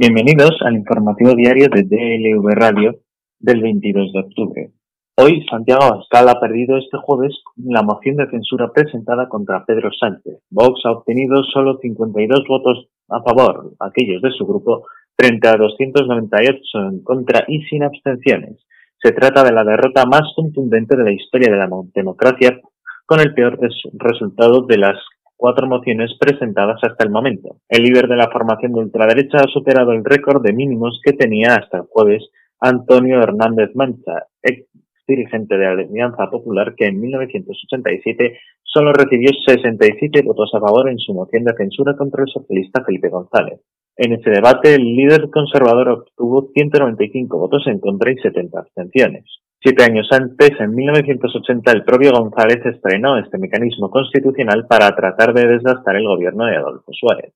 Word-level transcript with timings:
Bienvenidos 0.00 0.56
al 0.64 0.76
informativo 0.76 1.34
diario 1.34 1.68
de 1.68 1.82
DLV 1.82 2.54
Radio 2.54 3.00
del 3.38 3.60
22 3.60 4.14
de 4.14 4.20
octubre. 4.20 4.70
Hoy 5.18 5.44
Santiago 5.50 5.82
Abascal 5.82 6.26
ha 6.30 6.40
perdido 6.40 6.78
este 6.78 6.96
jueves 7.02 7.34
la 7.56 7.82
moción 7.82 8.16
de 8.16 8.30
censura 8.30 8.72
presentada 8.72 9.28
contra 9.28 9.66
Pedro 9.66 9.90
Sánchez. 9.92 10.38
Vox 10.48 10.80
ha 10.86 10.92
obtenido 10.92 11.44
solo 11.52 11.76
52 11.82 12.46
votos 12.48 12.88
a 13.10 13.20
favor, 13.20 13.74
aquellos 13.78 14.22
de 14.22 14.30
su 14.30 14.46
grupo, 14.46 14.86
frente 15.18 15.48
a 15.48 15.56
298 15.58 16.78
en 16.78 17.04
contra 17.04 17.44
y 17.46 17.60
sin 17.64 17.82
abstenciones. 17.82 18.56
Se 19.02 19.12
trata 19.12 19.44
de 19.44 19.52
la 19.52 19.64
derrota 19.64 20.06
más 20.06 20.32
contundente 20.34 20.96
de 20.96 21.04
la 21.04 21.12
historia 21.12 21.52
de 21.52 21.58
la 21.58 21.68
democracia, 21.94 22.58
con 23.04 23.20
el 23.20 23.34
peor 23.34 23.60
resultado 23.98 24.62
de 24.62 24.78
las 24.78 24.96
cuatro 25.40 25.66
mociones 25.66 26.10
presentadas 26.20 26.78
hasta 26.82 27.02
el 27.02 27.10
momento. 27.10 27.56
El 27.66 27.84
líder 27.84 28.08
de 28.08 28.16
la 28.16 28.30
formación 28.30 28.74
de 28.74 28.80
ultraderecha 28.80 29.38
ha 29.38 29.50
superado 29.50 29.92
el 29.92 30.04
récord 30.04 30.42
de 30.42 30.52
mínimos 30.52 31.00
que 31.02 31.14
tenía 31.14 31.54
hasta 31.54 31.78
el 31.78 31.84
jueves 31.88 32.28
Antonio 32.60 33.22
Hernández 33.22 33.70
Mancha, 33.74 34.26
ex 34.42 34.68
dirigente 35.08 35.56
de 35.56 35.64
la 35.64 35.70
Alianza 35.72 36.28
Popular, 36.30 36.74
que 36.76 36.86
en 36.86 37.00
1987 37.00 38.38
solo 38.62 38.92
recibió 38.92 39.30
67 39.46 40.22
votos 40.22 40.50
a 40.54 40.60
favor 40.60 40.90
en 40.90 40.98
su 40.98 41.14
moción 41.14 41.44
de 41.44 41.54
censura 41.56 41.96
contra 41.96 42.22
el 42.22 42.28
socialista 42.28 42.84
Felipe 42.84 43.08
González. 43.08 43.60
En 43.96 44.12
ese 44.12 44.30
debate, 44.30 44.74
el 44.74 44.84
líder 44.94 45.30
conservador 45.30 45.88
obtuvo 45.88 46.50
195 46.52 47.38
votos 47.38 47.66
en 47.66 47.80
contra 47.80 48.12
y 48.12 48.16
70 48.16 48.58
abstenciones. 48.58 49.24
Siete 49.62 49.84
años 49.84 50.08
antes, 50.10 50.52
en 50.58 50.74
1980, 50.74 51.72
el 51.72 51.84
propio 51.84 52.12
González 52.12 52.64
estrenó 52.64 53.18
este 53.18 53.36
mecanismo 53.36 53.90
constitucional 53.90 54.66
para 54.66 54.96
tratar 54.96 55.34
de 55.34 55.46
desgastar 55.46 55.96
el 55.96 56.06
gobierno 56.06 56.46
de 56.46 56.56
Adolfo 56.56 56.90
Suárez. 56.92 57.34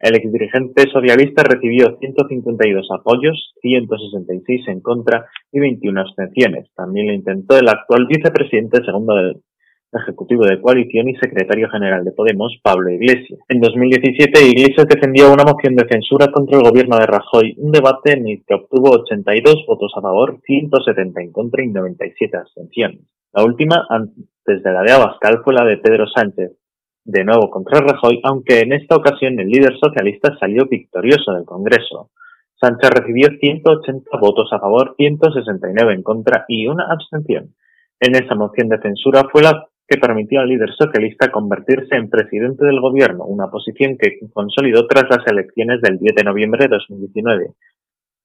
El 0.00 0.16
exdirigente 0.16 0.90
socialista 0.90 1.44
recibió 1.44 1.96
152 2.00 2.88
apoyos, 2.90 3.54
166 3.60 4.66
en 4.66 4.80
contra 4.80 5.26
y 5.52 5.60
21 5.60 6.00
abstenciones. 6.00 6.68
También 6.74 7.06
lo 7.06 7.12
intentó 7.12 7.56
el 7.56 7.68
actual 7.68 8.08
vicepresidente 8.08 8.84
segundo 8.84 9.14
del 9.14 9.36
Ejecutivo 9.92 10.46
de 10.46 10.60
Coalición 10.60 11.08
y 11.08 11.16
secretario 11.16 11.68
general 11.68 12.02
de 12.04 12.12
Podemos, 12.12 12.58
Pablo 12.62 12.90
Iglesias. 12.90 13.38
En 13.48 13.60
2017, 13.60 14.48
Iglesias 14.48 14.86
defendió 14.88 15.30
una 15.32 15.44
moción 15.44 15.76
de 15.76 15.86
censura 15.86 16.28
contra 16.32 16.56
el 16.56 16.64
gobierno 16.64 16.96
de 16.96 17.06
Rajoy, 17.06 17.54
un 17.58 17.72
debate 17.72 18.12
en 18.12 18.26
el 18.26 18.42
que 18.46 18.54
obtuvo 18.54 18.90
82 18.90 19.66
votos 19.66 19.92
a 19.96 20.00
favor, 20.00 20.40
170 20.44 21.20
en 21.20 21.32
contra 21.32 21.62
y 21.62 21.68
97 21.68 22.36
abstenciones. 22.36 23.00
La 23.34 23.44
última, 23.44 23.86
antes 23.90 24.62
de 24.62 24.72
la 24.72 24.82
de 24.82 24.92
Abascal, 24.92 25.42
fue 25.44 25.52
la 25.52 25.64
de 25.64 25.76
Pedro 25.76 26.06
Sánchez, 26.06 26.52
de 27.04 27.24
nuevo 27.24 27.50
contra 27.50 27.80
Rajoy, 27.80 28.20
aunque 28.24 28.60
en 28.60 28.72
esta 28.72 28.96
ocasión 28.96 29.38
el 29.40 29.48
líder 29.48 29.76
socialista 29.78 30.36
salió 30.38 30.66
victorioso 30.70 31.32
del 31.34 31.44
Congreso. 31.44 32.10
Sánchez 32.58 32.90
recibió 32.90 33.28
180 33.38 34.18
votos 34.18 34.48
a 34.52 34.58
favor, 34.60 34.94
169 34.96 35.94
en 35.94 36.02
contra 36.02 36.44
y 36.48 36.66
una 36.66 36.86
abstención. 36.90 37.54
En 38.00 38.14
esa 38.14 38.34
moción 38.34 38.68
de 38.68 38.80
censura 38.80 39.24
fue 39.30 39.42
la 39.42 39.68
que 39.92 39.98
permitió 39.98 40.40
al 40.40 40.48
líder 40.48 40.70
socialista 40.72 41.30
convertirse 41.30 41.96
en 41.96 42.08
presidente 42.08 42.64
del 42.64 42.80
gobierno, 42.80 43.26
una 43.26 43.50
posición 43.50 43.98
que 43.98 44.18
consolidó 44.32 44.86
tras 44.86 45.04
las 45.10 45.26
elecciones 45.26 45.82
del 45.82 45.98
10 45.98 46.14
de 46.16 46.24
noviembre 46.24 46.64
de 46.64 46.76
2019, 46.76 47.48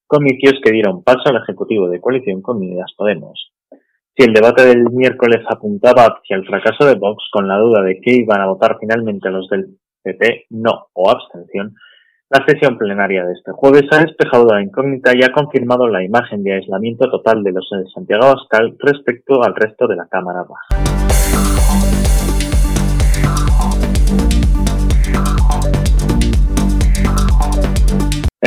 comicios 0.07 0.61
que 0.63 0.71
dieron 0.71 1.03
paso 1.03 1.23
al 1.25 1.41
Ejecutivo 1.43 1.89
de 1.89 1.99
coalición 1.99 2.41
con 2.41 2.57
Unidas 2.57 2.93
Podemos. 2.95 3.51
Si 4.15 4.23
el 4.23 4.33
debate 4.33 4.65
del 4.65 4.89
miércoles 4.91 5.43
apuntaba 5.49 6.03
hacia 6.05 6.37
el 6.37 6.45
fracaso 6.45 6.85
de 6.85 6.95
Vox 6.95 7.25
con 7.33 7.49
la 7.49 7.57
duda 7.57 7.81
de 7.81 7.99
que 7.99 8.13
iban 8.13 8.39
a 8.39 8.47
votar 8.47 8.77
finalmente 8.79 9.29
los 9.29 9.49
del 9.49 9.77
PP, 10.01 10.45
no 10.51 10.87
o 10.93 11.11
abstención, 11.11 11.75
la 12.29 12.45
sesión 12.45 12.77
plenaria 12.77 13.25
de 13.25 13.33
este 13.33 13.51
jueves 13.51 13.83
ha 13.91 14.05
despejado 14.05 14.47
la 14.47 14.61
incógnita 14.61 15.11
y 15.13 15.23
ha 15.23 15.33
confirmado 15.33 15.87
la 15.87 16.01
imagen 16.01 16.43
de 16.43 16.53
aislamiento 16.53 17.09
total 17.09 17.43
de 17.43 17.51
los 17.51 17.67
de 17.69 17.89
Santiago 17.93 18.23
Abascal 18.23 18.77
respecto 18.79 19.43
al 19.43 19.53
resto 19.53 19.85
de 19.87 19.97
la 19.97 20.07
Cámara 20.07 20.43
Baja. 20.43 21.16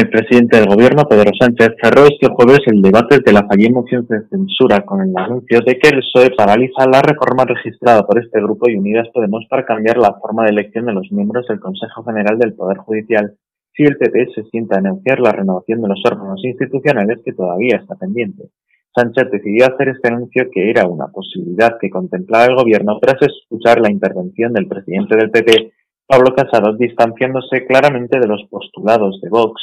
El 0.00 0.09
presidente 0.09 0.56
del 0.56 0.66
gobierno, 0.66 1.05
Pedro 1.05 1.31
Sánchez, 1.38 1.77
cerró 1.77 2.06
este 2.06 2.28
jueves 2.33 2.61
el 2.69 2.81
debate 2.81 3.19
de 3.22 3.33
la 3.34 3.47
fallida 3.47 3.69
moción 3.69 4.06
de 4.09 4.27
censura 4.31 4.81
con 4.81 5.03
el 5.03 5.12
anuncio 5.15 5.61
de 5.61 5.78
que 5.78 5.91
el 5.91 6.00
PSOE 6.00 6.31
paraliza 6.34 6.88
la 6.91 7.03
reforma 7.03 7.44
registrada 7.44 8.06
por 8.06 8.19
este 8.19 8.41
grupo 8.41 8.71
y 8.71 8.77
Unidas 8.77 9.09
Podemos 9.12 9.44
para 9.50 9.66
cambiar 9.66 9.99
la 9.99 10.15
forma 10.15 10.44
de 10.44 10.53
elección 10.53 10.87
de 10.87 10.94
los 10.94 11.12
miembros 11.12 11.47
del 11.49 11.61
Consejo 11.61 12.03
General 12.03 12.38
del 12.38 12.55
Poder 12.55 12.78
Judicial 12.78 13.34
si 13.75 13.83
el 13.83 13.99
PP 13.99 14.28
se 14.34 14.44
sienta 14.44 14.78
a 14.78 14.81
negociar 14.81 15.21
la 15.21 15.33
renovación 15.33 15.83
de 15.83 15.88
los 15.88 16.00
órganos 16.06 16.41
institucionales 16.44 17.19
que 17.22 17.34
todavía 17.34 17.77
está 17.77 17.94
pendiente. 17.97 18.44
Sánchez 18.97 19.31
decidió 19.31 19.67
hacer 19.67 19.91
este 19.91 20.09
anuncio 20.09 20.49
que 20.50 20.71
era 20.71 20.88
una 20.88 21.09
posibilidad 21.09 21.77
que 21.78 21.91
contemplaba 21.91 22.47
el 22.47 22.55
gobierno 22.55 22.99
tras 23.03 23.21
escuchar 23.21 23.82
la 23.82 23.91
intervención 23.91 24.55
del 24.55 24.67
presidente 24.67 25.15
del 25.15 25.31
PP, 25.31 25.75
Pablo 26.06 26.34
Casado, 26.34 26.75
distanciándose 26.78 27.67
claramente 27.67 28.19
de 28.19 28.27
los 28.27 28.43
postulados 28.49 29.21
de 29.21 29.28
Vox 29.28 29.61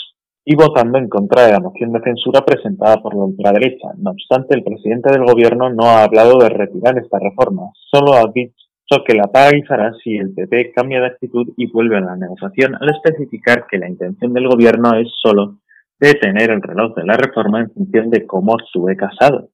y 0.50 0.56
votando 0.56 0.97
en 0.97 1.09
contra 1.09 1.46
de 1.46 1.52
la 1.52 1.59
moción 1.59 1.91
de 1.91 2.00
censura 2.00 2.40
presentada 2.46 3.02
por 3.02 3.13
la 3.13 3.25
ultraderecha. 3.25 3.90
No 3.97 4.12
obstante, 4.12 4.56
el 4.56 4.63
presidente 4.63 5.12
del 5.12 5.25
gobierno 5.25 5.69
no 5.69 5.84
ha 5.84 6.06
hablado 6.06 6.38
de 6.38 6.47
retirar 6.47 6.97
esta 6.97 7.19
reforma, 7.19 7.63
solo 7.91 8.13
ha 8.13 8.31
dicho 8.34 9.03
que 9.06 9.13
la 9.13 9.28
paralizará 9.28 9.91
si 10.02 10.16
el 10.16 10.34
PP 10.34 10.72
cambia 10.74 11.02
de 11.02 11.07
actitud 11.07 11.50
y 11.57 11.69
vuelve 11.69 11.97
a 11.97 12.00
la 12.00 12.16
negociación 12.16 12.75
al 12.80 12.90
especificar 12.90 13.66
que 13.69 13.78
la 13.78 13.90
intención 13.90 14.34
del 14.34 14.47
gobierno 14.47 14.96
es 14.96 15.09
solo 15.22 15.57
detener 16.00 16.52
el 16.52 16.62
reloj 16.62 16.96
de 16.96 17.03
la 17.03 17.18
reforma 17.18 17.59
en 17.59 17.69
función 17.72 18.09
de 18.09 18.25
cómo 18.25 18.53
actúe 18.53 18.96
Casado. 18.96 19.50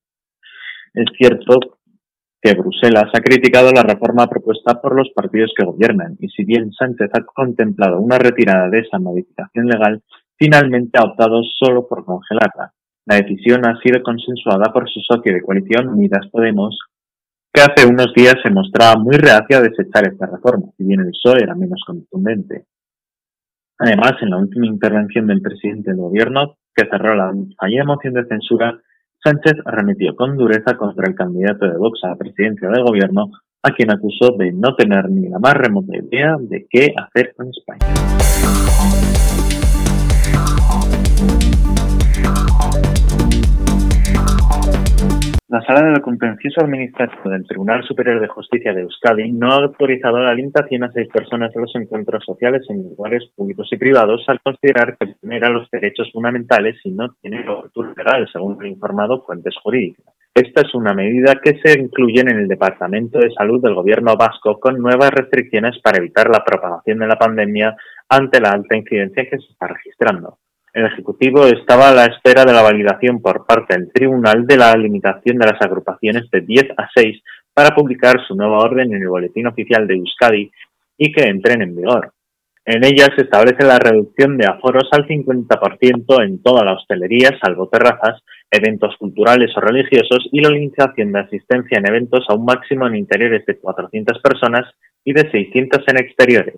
Es 0.94 1.06
cierto 1.18 1.58
que 2.40 2.54
Bruselas 2.54 3.10
ha 3.16 3.22
criticado 3.22 3.72
la 3.72 3.82
reforma 3.82 4.28
propuesta 4.28 4.80
por 4.80 4.96
los 4.96 5.10
partidos 5.16 5.54
que 5.58 5.66
gobiernan 5.66 6.18
y 6.20 6.28
si 6.28 6.44
bien 6.44 6.72
Sánchez 6.72 7.10
ha 7.14 7.24
contemplado 7.24 8.00
una 8.00 8.20
retirada 8.20 8.70
de 8.70 8.82
esa 8.82 9.00
modificación 9.00 9.66
legal, 9.66 10.04
finalmente 10.38 11.00
ha 11.00 11.04
optado 11.04 11.42
solo 11.60 11.88
por 11.88 12.06
congelarla. 12.06 12.74
La 13.06 13.16
decisión 13.18 13.66
ha 13.66 13.80
sido 13.82 14.02
consensuada 14.02 14.72
por 14.72 14.90
su 14.90 15.00
socio 15.02 15.34
de 15.34 15.42
coalición 15.42 15.90
Unidas 15.90 16.28
Podemos, 16.32 16.78
que 17.54 17.62
hace 17.62 17.86
unos 17.86 18.14
días 18.16 18.36
se 18.42 18.50
mostraba 18.50 18.96
muy 18.96 19.16
reacio 19.16 19.58
a 19.58 19.62
desechar 19.62 20.08
esta 20.08 20.26
reforma, 20.26 20.68
si 20.78 20.84
bien 20.84 21.02
el 21.02 21.12
PSOE 21.12 21.44
era 21.44 21.56
menos 21.56 21.84
contundente. 21.86 22.66
Además, 23.78 24.14
en 24.22 24.30
la 24.30 24.38
última 24.38 24.66
intervención 24.66 25.28
del 25.28 25.42
presidente 25.42 25.92
del 25.92 26.00
gobierno, 26.00 26.56
que 26.74 26.88
cerró 26.90 27.16
la 27.16 27.32
fallida 27.60 27.84
moción 27.84 28.14
de 28.14 28.26
censura, 28.26 28.80
Sánchez 29.24 29.54
arremetió 29.66 30.16
con 30.16 30.36
dureza 30.36 30.76
contra 30.76 31.08
el 31.08 31.16
candidato 31.16 31.66
de 31.66 31.78
Vox 31.78 32.00
a 32.04 32.10
la 32.10 32.16
presidencia 32.16 32.70
del 32.70 32.84
gobierno, 32.84 33.32
a 33.62 33.72
quien 33.72 33.92
acusó 33.92 34.36
de 34.38 34.52
no 34.52 34.76
tener 34.76 35.10
ni 35.10 35.30
la 35.30 35.40
más 35.40 35.54
remota 35.54 35.96
idea 35.96 36.36
de 36.40 36.68
qué 36.70 36.94
hacer 36.98 37.34
con 37.36 37.48
España. 37.48 39.03
La 45.64 45.76
Sala 45.76 45.92
del 45.92 46.02
Contencioso 46.02 46.60
Administrativo 46.60 47.30
del 47.30 47.48
Tribunal 47.48 47.86
Superior 47.86 48.20
de 48.20 48.28
Justicia 48.28 48.74
de 48.74 48.82
Euskadi 48.82 49.32
no 49.32 49.50
ha 49.50 49.64
autorizado 49.64 50.20
la 50.20 50.34
limitación 50.34 50.84
a 50.84 50.92
seis 50.92 51.08
personas 51.08 51.54
de 51.54 51.62
los 51.62 51.74
encuentros 51.76 52.22
sociales 52.26 52.64
en 52.68 52.84
lugares 52.84 53.24
públicos 53.34 53.70
y 53.72 53.78
privados 53.78 54.26
al 54.28 54.42
considerar 54.42 54.98
que 54.98 55.16
vulnera 55.22 55.48
los 55.48 55.72
derechos 55.72 56.12
fundamentales 56.12 56.76
y 56.84 56.92
no 56.92 57.14
tiene 57.22 57.46
cobertura 57.46 57.94
legal, 57.96 58.28
según 58.34 58.58
han 58.60 58.68
informado 58.68 59.24
fuentes 59.26 59.56
jurídicas. 59.64 60.14
Esta 60.36 60.68
es 60.68 60.76
una 60.76 60.94
medida 60.94 61.40
que 61.42 61.58
se 61.64 61.80
incluye 61.80 62.20
en 62.20 62.32
el 62.32 62.50
Departamento 62.50 63.20
de 63.20 63.32
Salud 63.32 63.64
del 63.64 63.76
Gobierno 63.76 64.18
vasco 64.18 64.60
con 64.60 64.78
nuevas 64.78 65.12
restricciones 65.12 65.80
para 65.82 66.00
evitar 66.00 66.30
la 66.30 66.44
propagación 66.44 67.00
de 67.00 67.08
la 67.08 67.16
pandemia 67.16 67.74
ante 68.10 68.42
la 68.42 68.50
alta 68.50 68.76
incidencia 68.76 69.30
que 69.30 69.38
se 69.38 69.54
está 69.54 69.68
registrando. 69.68 70.40
El 70.74 70.88
Ejecutivo 70.88 71.46
estaba 71.46 71.90
a 71.90 71.94
la 71.94 72.06
espera 72.06 72.46
de 72.46 72.52
la 72.52 72.64
validación 72.64 73.22
por 73.22 73.46
parte 73.46 73.76
del 73.76 73.92
Tribunal 73.94 74.48
de 74.48 74.58
la 74.58 74.76
limitación 74.76 75.38
de 75.38 75.46
las 75.46 75.62
agrupaciones 75.62 76.32
de 76.32 76.42
10 76.42 76.72
a 76.76 76.90
6 76.96 77.22
para 77.54 77.76
publicar 77.76 78.16
su 78.28 78.34
nueva 78.36 78.58
orden 78.58 78.92
en 78.92 79.04
el 79.04 79.08
Boletín 79.08 79.46
Oficial 79.46 79.86
de 79.86 79.94
Euskadi 79.94 80.52
y 80.98 81.12
que 81.12 81.26
entren 81.26 81.62
en 81.62 81.76
vigor. 81.76 82.12
En 82.66 82.84
ella 82.84 83.06
se 83.16 83.24
establece 83.24 83.64
la 83.64 83.78
reducción 83.78 84.36
de 84.36 84.48
aforos 84.48 84.90
al 84.94 85.06
50% 85.06 86.24
en 86.24 86.42
toda 86.42 86.66
la 86.66 86.74
hostelería, 86.74 87.38
salvo 87.40 87.68
terrazas, 87.68 88.24
eventos 88.50 88.96
culturales 88.98 89.56
o 89.56 89.60
religiosos 89.60 90.28
y 90.32 90.42
la 90.42 90.50
limitación 90.50 91.12
de 91.12 91.20
asistencia 91.20 91.78
en 91.78 91.88
eventos 91.88 92.26
a 92.30 92.34
un 92.34 92.46
máximo 92.46 92.88
en 92.88 92.96
interiores 92.96 93.46
de 93.46 93.60
400 93.60 94.20
personas 94.22 94.74
y 95.04 95.14
de 95.14 95.30
600 95.30 95.84
en 95.88 95.98
exteriores. 95.98 96.56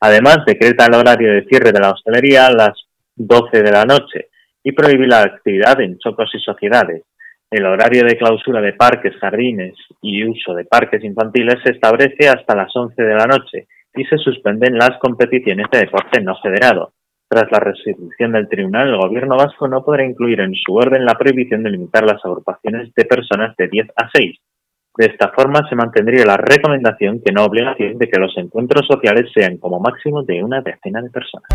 Además, 0.00 0.44
decreta 0.46 0.86
el 0.86 0.94
horario 0.94 1.32
de 1.32 1.44
cierre 1.46 1.72
de 1.72 1.80
la 1.80 1.90
hostelería 1.90 2.50
las 2.50 2.87
12 3.18 3.62
de 3.62 3.72
la 3.72 3.84
noche 3.84 4.28
y 4.62 4.72
prohibir 4.72 5.08
la 5.08 5.22
actividad 5.22 5.80
en 5.80 5.98
chocos 5.98 6.30
y 6.34 6.38
sociedades. 6.40 7.04
El 7.50 7.64
horario 7.64 8.04
de 8.04 8.16
clausura 8.16 8.60
de 8.60 8.74
parques, 8.74 9.16
jardines 9.16 9.74
y 10.02 10.24
uso 10.24 10.54
de 10.54 10.64
parques 10.64 11.02
infantiles 11.02 11.56
se 11.64 11.72
establece 11.72 12.28
hasta 12.28 12.54
las 12.54 12.74
11 12.74 13.02
de 13.02 13.14
la 13.14 13.26
noche 13.26 13.66
y 13.94 14.04
se 14.04 14.18
suspenden 14.18 14.76
las 14.76 14.98
competiciones 15.00 15.66
de 15.72 15.80
deporte 15.80 16.20
no 16.20 16.36
federado. 16.40 16.92
Tras 17.28 17.50
la 17.50 17.58
resolución 17.58 18.32
del 18.32 18.48
tribunal, 18.48 18.88
el 18.88 18.96
gobierno 18.96 19.36
vasco 19.36 19.68
no 19.68 19.84
podrá 19.84 20.04
incluir 20.04 20.40
en 20.40 20.54
su 20.54 20.74
orden 20.74 21.04
la 21.04 21.14
prohibición 21.14 21.62
de 21.62 21.70
limitar 21.70 22.04
las 22.04 22.24
agrupaciones 22.24 22.92
de 22.94 23.04
personas 23.04 23.54
de 23.56 23.68
10 23.68 23.88
a 23.96 24.08
6. 24.12 24.38
De 24.96 25.06
esta 25.06 25.28
forma 25.28 25.60
se 25.68 25.76
mantendría 25.76 26.24
la 26.24 26.36
recomendación 26.36 27.20
que 27.24 27.32
no 27.32 27.44
obligación 27.44 27.98
de 27.98 28.08
que 28.08 28.18
los 28.18 28.36
encuentros 28.36 28.86
sociales 28.86 29.30
sean 29.34 29.58
como 29.58 29.78
máximo 29.78 30.22
de 30.22 30.42
una 30.42 30.60
decena 30.60 31.02
de 31.02 31.10
personas. 31.10 31.48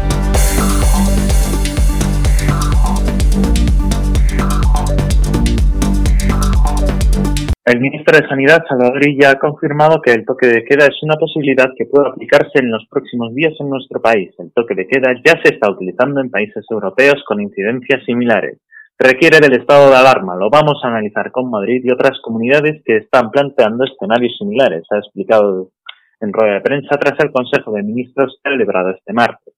El 7.66 7.80
ministro 7.80 8.20
de 8.20 8.28
Sanidad, 8.28 8.66
Salvador 8.68 9.08
Illa, 9.08 9.32
ha 9.32 9.40
confirmado 9.40 10.02
que 10.02 10.12
el 10.12 10.26
toque 10.26 10.48
de 10.48 10.66
queda 10.66 10.86
es 10.86 11.02
una 11.02 11.16
posibilidad 11.16 11.72
que 11.78 11.86
puede 11.86 12.10
aplicarse 12.10 12.60
en 12.60 12.70
los 12.70 12.86
próximos 12.90 13.34
días 13.34 13.54
en 13.58 13.70
nuestro 13.70 14.02
país. 14.02 14.36
El 14.38 14.52
toque 14.52 14.76
de 14.76 14.86
queda 14.86 15.14
ya 15.24 15.42
se 15.42 15.54
está 15.54 15.72
utilizando 15.72 16.20
en 16.20 16.30
países 16.30 16.66
europeos 16.70 17.24
con 17.26 17.40
incidencias 17.40 18.04
similares. 18.04 18.60
Requiere 19.00 19.40
del 19.40 19.62
estado 19.62 19.90
de 19.90 19.96
alarma. 19.96 20.36
Lo 20.36 20.50
vamos 20.50 20.82
a 20.84 20.90
analizar 20.90 21.32
con 21.32 21.50
Madrid 21.50 21.82
y 21.86 21.92
otras 21.92 22.20
comunidades 22.22 22.84
que 22.84 22.98
están 22.98 23.32
planteando 23.32 23.86
escenarios 23.86 24.36
similares, 24.38 24.84
ha 24.92 24.98
explicado 24.98 25.70
en 26.20 26.34
rueda 26.34 26.56
de 26.56 26.62
prensa 26.62 26.98
tras 26.98 27.18
el 27.22 27.32
Consejo 27.32 27.72
de 27.72 27.84
Ministros 27.84 28.42
celebrado 28.44 28.90
este 28.90 29.14
martes. 29.14 29.54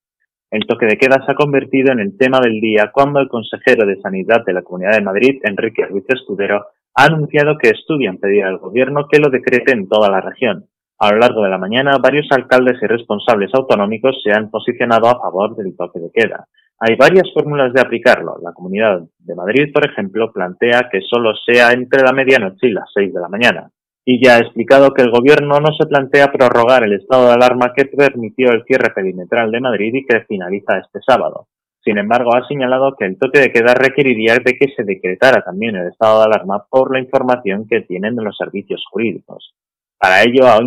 El 0.51 0.67
toque 0.67 0.85
de 0.85 0.97
queda 0.97 1.25
se 1.25 1.31
ha 1.31 1.35
convertido 1.35 1.91
en 1.91 1.99
el 1.99 2.15
tema 2.19 2.39
del 2.39 2.61
día 2.61 2.91
cuando 2.93 3.19
el 3.19 3.29
consejero 3.29 3.87
de 3.87 3.99
Sanidad 3.99 4.45
de 4.45 4.53
la 4.53 4.61
Comunidad 4.61 4.93
de 4.93 5.01
Madrid, 5.01 5.41
Enrique 5.43 5.87
Ruiz 5.87 6.05
Escudero, 6.07 6.67
ha 6.95 7.05
anunciado 7.05 7.57
que 7.57 7.69
estudian 7.69 8.17
pedir 8.17 8.45
al 8.45 8.57
gobierno 8.57 9.07
que 9.11 9.19
lo 9.19 9.29
decrete 9.29 9.73
en 9.73 9.87
toda 9.87 10.09
la 10.09 10.21
región. 10.21 10.65
A 10.97 11.11
lo 11.11 11.19
largo 11.19 11.43
de 11.43 11.49
la 11.49 11.57
mañana, 11.57 11.97
varios 12.01 12.27
alcaldes 12.31 12.81
y 12.81 12.87
responsables 12.87 13.53
autonómicos 13.53 14.21
se 14.23 14.31
han 14.31 14.49
posicionado 14.49 15.09
a 15.09 15.19
favor 15.19 15.55
del 15.57 15.75
toque 15.75 15.99
de 15.99 16.09
queda. 16.13 16.47
Hay 16.79 16.95
varias 16.95 17.29
fórmulas 17.33 17.73
de 17.73 17.81
aplicarlo. 17.81 18.37
La 18.41 18.53
Comunidad 18.53 19.01
de 19.19 19.35
Madrid, 19.35 19.73
por 19.73 19.85
ejemplo, 19.85 20.31
plantea 20.31 20.87
que 20.89 21.01
solo 21.01 21.33
sea 21.45 21.71
entre 21.71 22.01
la 22.01 22.13
medianoche 22.13 22.67
y 22.67 22.71
las 22.71 22.89
seis 22.93 23.13
de 23.13 23.19
la 23.19 23.27
mañana. 23.27 23.69
Y 24.05 24.23
ya 24.23 24.35
ha 24.35 24.39
explicado 24.39 24.93
que 24.93 25.01
el 25.01 25.11
gobierno 25.11 25.59
no 25.59 25.73
se 25.77 25.87
plantea 25.87 26.31
prorrogar 26.31 26.83
el 26.83 26.93
estado 26.93 27.27
de 27.27 27.33
alarma 27.33 27.73
que 27.75 27.85
permitió 27.85 28.51
el 28.51 28.63
cierre 28.63 28.91
perimetral 28.93 29.51
de 29.51 29.59
Madrid 29.59 29.95
y 29.95 30.05
que 30.05 30.21
finaliza 30.25 30.77
este 30.77 30.99
sábado. 31.05 31.47
Sin 31.85 31.99
embargo, 31.99 32.35
ha 32.35 32.47
señalado 32.47 32.95
que 32.97 33.05
el 33.05 33.19
toque 33.19 33.39
de 33.39 33.51
queda 33.51 33.75
requeriría 33.75 34.37
de 34.43 34.57
que 34.57 34.73
se 34.75 34.83
decretara 34.83 35.43
también 35.43 35.75
el 35.75 35.89
estado 35.89 36.19
de 36.19 36.25
alarma 36.25 36.65
por 36.67 36.91
la 36.91 36.99
información 36.99 37.67
que 37.67 37.81
tienen 37.81 38.15
de 38.15 38.23
los 38.23 38.35
servicios 38.35 38.83
jurídicos. 38.89 39.53
Para 39.99 40.23
ello, 40.23 40.47
ha 40.47 40.59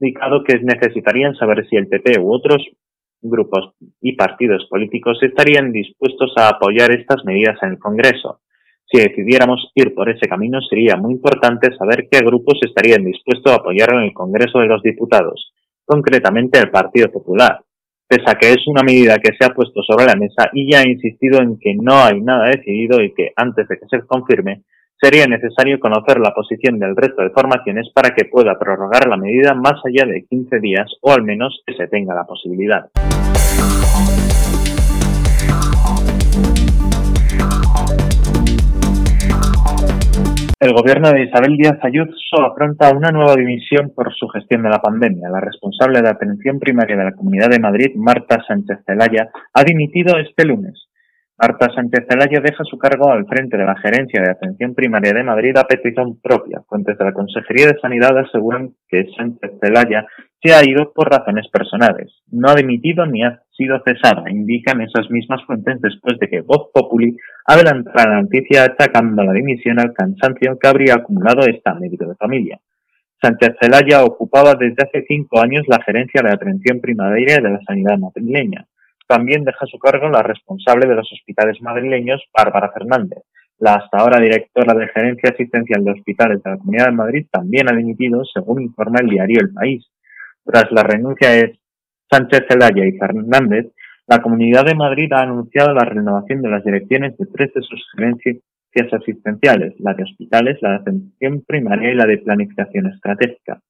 indicado 0.00 0.44
que 0.44 0.54
necesitarían 0.60 1.34
saber 1.34 1.66
si 1.68 1.74
el 1.74 1.88
PP 1.88 2.20
u 2.20 2.32
otros 2.32 2.64
grupos 3.20 3.74
y 4.00 4.14
partidos 4.14 4.68
políticos 4.70 5.18
estarían 5.20 5.72
dispuestos 5.72 6.32
a 6.36 6.50
apoyar 6.50 6.92
estas 6.92 7.24
medidas 7.24 7.58
en 7.62 7.70
el 7.70 7.78
Congreso. 7.80 8.38
Si 8.88 9.00
decidiéramos 9.00 9.72
ir 9.74 9.96
por 9.96 10.08
ese 10.08 10.28
camino, 10.28 10.60
sería 10.60 10.96
muy 10.96 11.14
importante 11.14 11.74
saber 11.76 12.06
qué 12.08 12.20
grupos 12.20 12.60
estarían 12.62 13.04
dispuestos 13.04 13.52
a 13.52 13.56
apoyarlo 13.56 13.98
en 13.98 14.04
el 14.04 14.14
Congreso 14.14 14.60
de 14.60 14.66
los 14.66 14.80
Diputados, 14.80 15.52
concretamente 15.84 16.60
el 16.60 16.70
Partido 16.70 17.10
Popular, 17.10 17.65
pese 18.08 18.24
a 18.30 18.34
que 18.34 18.52
es 18.52 18.66
una 18.66 18.82
medida 18.82 19.18
que 19.18 19.34
se 19.38 19.44
ha 19.44 19.54
puesto 19.54 19.82
sobre 19.82 20.06
la 20.06 20.14
mesa 20.14 20.50
y 20.52 20.70
ya 20.70 20.80
ha 20.80 20.88
insistido 20.88 21.40
en 21.40 21.58
que 21.58 21.74
no 21.74 21.94
hay 22.04 22.20
nada 22.20 22.50
decidido 22.50 23.02
y 23.02 23.12
que 23.12 23.32
antes 23.36 23.66
de 23.68 23.78
que 23.78 23.86
se 23.88 24.06
confirme, 24.06 24.62
sería 25.00 25.26
necesario 25.26 25.78
conocer 25.78 26.18
la 26.20 26.32
posición 26.32 26.78
del 26.78 26.96
resto 26.96 27.22
de 27.22 27.30
formaciones 27.30 27.90
para 27.94 28.14
que 28.14 28.24
pueda 28.24 28.58
prorrogar 28.58 29.08
la 29.08 29.16
medida 29.16 29.54
más 29.54 29.80
allá 29.84 30.06
de 30.06 30.24
15 30.24 30.60
días 30.60 30.90
o 31.02 31.12
al 31.12 31.22
menos 31.22 31.62
que 31.66 31.74
se 31.74 31.88
tenga 31.88 32.14
la 32.14 32.24
posibilidad. 32.24 32.88
El 40.58 40.72
gobierno 40.72 41.12
de 41.12 41.24
Isabel 41.24 41.54
Díaz 41.58 41.78
Ayuso 41.82 42.40
afronta 42.40 42.90
una 42.90 43.10
nueva 43.10 43.34
dimisión 43.36 43.92
por 43.94 44.14
su 44.14 44.26
gestión 44.28 44.62
de 44.62 44.70
la 44.70 44.80
pandemia. 44.80 45.28
La 45.28 45.38
responsable 45.38 46.00
de 46.00 46.08
atención 46.08 46.58
primaria 46.58 46.96
de 46.96 47.04
la 47.04 47.12
Comunidad 47.12 47.50
de 47.50 47.58
Madrid, 47.58 47.94
Marta 47.94 48.42
Sánchez 48.48 48.78
Celaya, 48.86 49.28
ha 49.52 49.64
dimitido 49.64 50.16
este 50.16 50.46
lunes. 50.46 50.88
Marta 51.38 51.68
Sánchez 51.74 52.06
Celaya 52.08 52.40
deja 52.40 52.64
su 52.64 52.78
cargo 52.78 53.12
al 53.12 53.26
frente 53.26 53.58
de 53.58 53.66
la 53.66 53.76
Gerencia 53.76 54.22
de 54.22 54.30
Atención 54.30 54.74
Primaria 54.74 55.12
de 55.12 55.24
Madrid 55.24 55.54
a 55.58 55.64
petición 55.64 56.18
propia. 56.22 56.62
Fuentes 56.66 56.96
de 56.96 57.04
la 57.04 57.12
Consejería 57.12 57.66
de 57.66 57.78
Sanidad 57.78 58.16
aseguran 58.16 58.70
que 58.88 59.04
Sánchez 59.14 59.58
Celaya 59.60 60.06
se 60.42 60.54
ha 60.54 60.64
ido 60.64 60.90
por 60.94 61.10
razones 61.10 61.48
personales. 61.52 62.22
No 62.32 62.48
ha 62.48 62.54
dimitido 62.54 63.04
ni 63.04 63.22
ha 63.22 63.42
sido 63.56 63.80
cesada, 63.84 64.30
indican 64.30 64.80
esas 64.80 65.10
mismas 65.10 65.44
fuentes 65.44 65.80
después 65.80 66.18
de 66.18 66.28
que 66.28 66.42
Voz 66.42 66.68
Populi 66.72 67.16
adelantara 67.46 68.10
la 68.10 68.22
noticia 68.22 68.64
atacando 68.64 69.24
la 69.24 69.32
dimisión 69.32 69.80
al 69.80 69.92
cansancio 69.94 70.58
que 70.58 70.68
habría 70.68 70.94
acumulado 70.94 71.46
esta 71.46 71.74
médico 71.74 72.06
de 72.06 72.14
familia. 72.16 72.60
Sánchez 73.20 73.56
Celaya 73.60 74.04
ocupaba 74.04 74.54
desde 74.54 74.82
hace 74.84 75.04
cinco 75.08 75.40
años 75.40 75.64
la 75.68 75.82
gerencia 75.82 76.20
de 76.22 76.32
atención 76.32 76.80
primaria 76.80 77.40
de 77.40 77.50
la 77.50 77.60
sanidad 77.66 77.98
madrileña. 77.98 78.66
También 79.06 79.44
deja 79.44 79.66
su 79.66 79.78
cargo 79.78 80.08
la 80.08 80.22
responsable 80.22 80.86
de 80.86 80.96
los 80.96 81.10
hospitales 81.12 81.62
madrileños, 81.62 82.22
Bárbara 82.36 82.72
Fernández. 82.72 83.20
La 83.58 83.74
hasta 83.74 83.98
ahora 83.98 84.20
directora 84.20 84.74
de 84.74 84.88
Gerencia 84.88 85.30
Asistencial 85.30 85.82
de 85.82 85.92
Hospitales 85.92 86.42
de 86.42 86.50
la 86.50 86.58
Comunidad 86.58 86.86
de 86.86 86.92
Madrid 86.92 87.26
también 87.30 87.72
ha 87.72 87.76
dimitido, 87.76 88.22
según 88.24 88.60
informa 88.60 88.98
el 89.00 89.08
diario 89.08 89.40
El 89.40 89.54
País. 89.54 89.86
Tras 90.44 90.70
la 90.72 90.82
renuncia 90.82 91.30
de 91.30 91.40
Sánchez 92.10 92.44
Zelaya 92.48 92.86
y 92.86 92.96
Fernández, 92.98 93.72
la 94.06 94.22
Comunidad 94.22 94.64
de 94.64 94.74
Madrid 94.74 95.12
ha 95.12 95.22
anunciado 95.22 95.74
la 95.74 95.84
renovación 95.84 96.40
de 96.40 96.50
las 96.50 96.64
direcciones 96.64 97.16
de 97.18 97.26
tres 97.26 97.52
de 97.54 97.62
sus 97.62 97.84
gerencias 97.94 98.36
asistenciales, 98.92 99.74
la 99.80 99.94
de 99.94 100.04
hospitales, 100.04 100.58
la 100.60 100.70
de 100.70 100.76
atención 100.76 101.42
primaria 101.46 101.90
y 101.90 101.94
la 101.96 102.06
de 102.06 102.18
planificación 102.18 102.86
estratégica. 102.86 103.60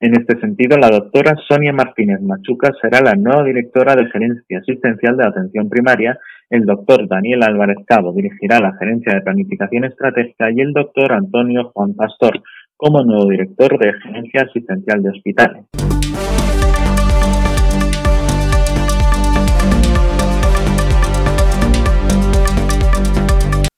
En 0.00 0.14
este 0.16 0.38
sentido, 0.40 0.76
la 0.76 0.90
doctora 0.90 1.34
Sonia 1.48 1.72
Martínez 1.72 2.20
Machuca 2.20 2.72
será 2.82 3.00
la 3.00 3.14
nueva 3.14 3.44
directora 3.44 3.94
de 3.94 4.10
Gerencia 4.10 4.58
Asistencial 4.58 5.16
de 5.16 5.26
Atención 5.26 5.68
Primaria, 5.68 6.18
el 6.50 6.66
doctor 6.66 7.08
Daniel 7.08 7.42
Álvarez 7.42 7.78
Cabo 7.86 8.12
dirigirá 8.12 8.58
la 8.60 8.76
Gerencia 8.78 9.14
de 9.14 9.22
Planificación 9.22 9.84
Estratégica 9.84 10.50
y 10.50 10.60
el 10.60 10.72
doctor 10.72 11.12
Antonio 11.12 11.70
Juan 11.72 11.94
Pastor 11.94 12.42
como 12.76 13.02
nuevo 13.02 13.28
director 13.30 13.78
de 13.78 13.92
Gerencia 13.94 14.42
Asistencial 14.42 15.02
de 15.02 15.10
Hospitales. 15.10 15.64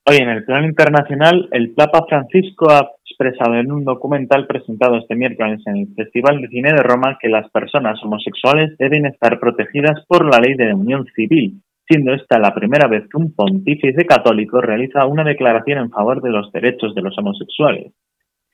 Hoy 0.09 0.19
en 0.19 0.29
el 0.29 0.45
plano 0.45 0.69
internacional, 0.69 1.49
el 1.51 1.75
Papa 1.75 2.05
Francisco 2.09 2.71
ha 2.71 2.93
expresado 3.05 3.57
en 3.57 3.73
un 3.73 3.85
documental 3.85 4.47
presentado 4.47 4.99
este 4.99 5.17
miércoles 5.17 5.61
en 5.67 5.79
el 5.79 5.89
Festival 5.97 6.41
de 6.41 6.47
Cine 6.47 6.73
de 6.75 6.83
Roma 6.85 7.19
que 7.21 7.29
las 7.29 7.51
personas 7.51 8.01
homosexuales 8.05 8.79
deben 8.79 9.07
estar 9.07 9.41
protegidas 9.41 10.05
por 10.07 10.25
la 10.25 10.39
ley 10.39 10.55
de 10.55 10.73
unión 10.73 11.07
civil, 11.07 11.61
siendo 11.89 12.15
esta 12.15 12.39
la 12.39 12.55
primera 12.55 12.87
vez 12.87 13.03
que 13.11 13.21
un 13.21 13.35
pontífice 13.35 14.07
católico 14.07 14.61
realiza 14.61 15.07
una 15.07 15.25
declaración 15.25 15.79
en 15.79 15.91
favor 15.91 16.23
de 16.23 16.31
los 16.31 16.53
derechos 16.53 16.95
de 16.95 17.03
los 17.03 17.19
homosexuales. 17.19 17.93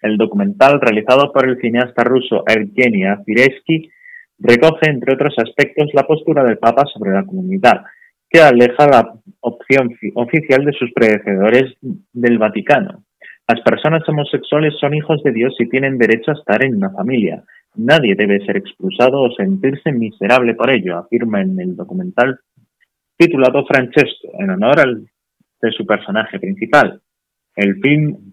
El 0.00 0.16
documental, 0.16 0.80
realizado 0.80 1.32
por 1.32 1.46
el 1.46 1.60
cineasta 1.60 2.02
ruso 2.02 2.44
Evgeny 2.46 3.04
Afiresky, 3.04 3.90
recoge, 4.38 4.88
entre 4.88 5.12
otros 5.12 5.34
aspectos, 5.36 5.90
la 5.92 6.04
postura 6.04 6.44
del 6.44 6.56
Papa 6.56 6.84
sobre 6.86 7.12
la 7.12 7.26
comunidad, 7.26 7.82
que 8.32 8.40
aleja 8.40 8.86
la 8.88 9.14
opción 9.40 9.94
oficial 10.14 10.64
de 10.64 10.72
sus 10.72 10.90
predecesores 10.92 11.74
del 12.12 12.38
Vaticano. 12.38 13.04
Las 13.46 13.60
personas 13.60 14.08
homosexuales 14.08 14.74
son 14.80 14.94
hijos 14.94 15.22
de 15.22 15.32
Dios 15.32 15.54
y 15.58 15.68
tienen 15.68 15.98
derecho 15.98 16.30
a 16.30 16.34
estar 16.34 16.64
en 16.64 16.76
una 16.76 16.90
familia. 16.90 17.42
Nadie 17.74 18.14
debe 18.14 18.44
ser 18.46 18.56
expulsado 18.56 19.20
o 19.20 19.34
sentirse 19.34 19.92
miserable 19.92 20.54
por 20.54 20.70
ello, 20.70 20.98
afirma 20.98 21.42
en 21.42 21.60
el 21.60 21.76
documental 21.76 22.38
titulado 23.16 23.66
Francesco, 23.66 24.28
en 24.38 24.50
honor 24.50 24.80
al, 24.80 25.06
de 25.60 25.70
su 25.70 25.84
personaje 25.84 26.38
principal. 26.38 27.00
El 27.54 27.80
film 27.80 28.32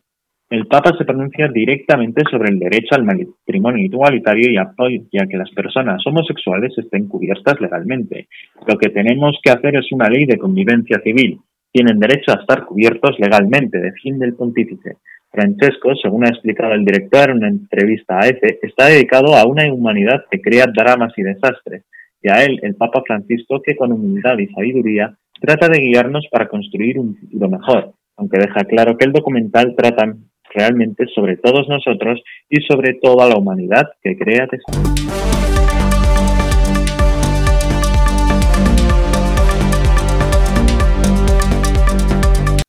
el 0.49 0.65
Papa 0.65 0.95
se 0.97 1.05
pronuncia 1.05 1.47
directamente 1.47 2.23
sobre 2.29 2.49
el 2.49 2.57
derecho 2.57 2.95
al 2.95 3.03
matrimonio 3.03 3.85
igualitario 3.85 4.51
y 4.51 4.57
apoya 4.57 5.27
que 5.29 5.37
las 5.37 5.51
personas 5.51 6.01
homosexuales 6.07 6.75
estén 6.75 7.07
cubiertas 7.07 7.61
legalmente. 7.61 8.27
Lo 8.67 8.75
que 8.77 8.89
tenemos 8.89 9.39
que 9.43 9.51
hacer 9.51 9.75
es 9.75 9.91
una 9.91 10.09
ley 10.09 10.25
de 10.25 10.39
convivencia 10.39 10.99
civil. 11.03 11.39
Tienen 11.71 11.99
derecho 11.99 12.31
a 12.31 12.41
estar 12.41 12.65
cubiertos 12.65 13.19
legalmente, 13.19 13.79
defiende 13.79 14.25
el 14.25 14.33
pontífice. 14.33 14.97
Francesco, 15.31 15.93
según 16.01 16.25
ha 16.25 16.29
explicado 16.29 16.73
el 16.73 16.83
director 16.83 17.29
en 17.29 17.37
una 17.37 17.49
entrevista 17.49 18.17
a 18.19 18.27
EFE, 18.27 18.57
está 18.63 18.87
dedicado 18.87 19.35
a 19.35 19.45
una 19.45 19.71
humanidad 19.71 20.23
que 20.31 20.41
crea 20.41 20.65
dramas 20.65 21.13
y 21.15 21.21
desastres, 21.21 21.83
y 22.23 22.29
a 22.29 22.43
él, 22.43 22.59
el 22.63 22.73
Papa 22.73 23.03
Francisco, 23.05 23.61
que 23.61 23.75
con 23.75 23.91
humildad 23.91 24.39
y 24.39 24.47
sabiduría 24.47 25.15
trata 25.39 25.69
de 25.69 25.79
guiarnos 25.79 26.27
para 26.31 26.47
construir 26.47 26.97
un 26.97 27.15
futuro 27.15 27.49
mejor, 27.49 27.93
aunque 28.17 28.39
deja 28.39 28.65
claro 28.65 28.97
que 28.97 29.05
el 29.05 29.13
documental 29.13 29.75
trata 29.77 30.15
realmente 30.53 31.05
sobre 31.13 31.37
todos 31.37 31.67
nosotros 31.67 32.21
y 32.49 32.61
sobre 32.61 32.95
toda 32.95 33.27
la 33.27 33.37
humanidad 33.37 33.89
que 34.01 34.17
crea 34.17 34.47
tesoro. 34.47 34.99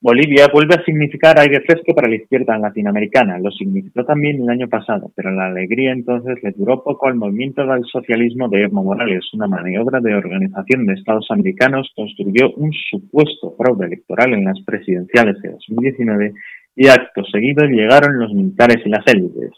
Bolivia 0.02 0.48
vuelve 0.50 0.76
a 0.76 0.84
significar 0.84 1.38
aire 1.38 1.60
fresco 1.60 1.94
para 1.94 2.08
la 2.08 2.16
izquierda 2.16 2.56
latinoamericana. 2.56 3.38
Lo 3.38 3.50
significó 3.50 4.02
también 4.02 4.40
el 4.40 4.48
año 4.48 4.66
pasado, 4.66 5.12
pero 5.14 5.30
la 5.30 5.48
alegría 5.48 5.92
entonces 5.92 6.42
le 6.42 6.52
duró 6.52 6.82
poco 6.82 7.06
al 7.06 7.16
movimiento 7.16 7.66
del 7.66 7.84
socialismo 7.84 8.48
de 8.48 8.62
Evo 8.62 8.82
Morales. 8.82 9.22
Una 9.34 9.46
maniobra 9.46 10.00
de 10.00 10.14
organización 10.14 10.86
de 10.86 10.94
Estados 10.94 11.26
americanos 11.30 11.92
construyó 11.94 12.50
un 12.56 12.72
supuesto 12.72 13.54
fraude 13.58 13.88
electoral 13.88 14.32
en 14.32 14.46
las 14.46 14.58
presidenciales 14.62 15.36
de 15.42 15.50
2019 15.50 16.32
y 16.80 16.88
acto 16.88 17.22
seguido 17.30 17.66
llegaron 17.66 18.18
los 18.18 18.32
militares 18.32 18.78
y 18.86 18.88
las 18.88 19.06
élites. 19.06 19.50